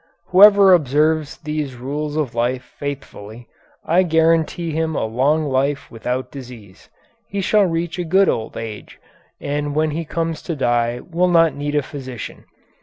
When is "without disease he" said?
5.91-7.39